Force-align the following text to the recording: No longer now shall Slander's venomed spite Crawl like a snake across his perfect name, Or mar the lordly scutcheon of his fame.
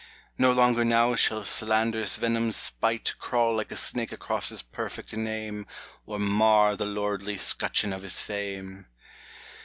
No 0.35 0.51
longer 0.51 0.83
now 0.83 1.13
shall 1.13 1.43
Slander's 1.43 2.17
venomed 2.17 2.55
spite 2.55 3.13
Crawl 3.19 3.55
like 3.55 3.71
a 3.71 3.75
snake 3.75 4.11
across 4.11 4.49
his 4.49 4.63
perfect 4.63 5.13
name, 5.15 5.67
Or 6.07 6.17
mar 6.17 6.75
the 6.75 6.87
lordly 6.87 7.37
scutcheon 7.37 7.93
of 7.93 8.01
his 8.01 8.19
fame. 8.19 8.87